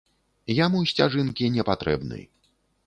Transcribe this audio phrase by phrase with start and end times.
[0.59, 2.19] Яму сцяжынкі не патрэбны.